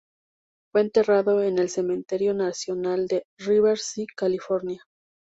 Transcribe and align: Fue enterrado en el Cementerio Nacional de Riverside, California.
Fue 0.71 0.81
enterrado 0.81 1.43
en 1.43 1.59
el 1.59 1.69
Cementerio 1.69 2.33
Nacional 2.33 3.05
de 3.05 3.25
Riverside, 3.37 4.07
California. 4.17 4.81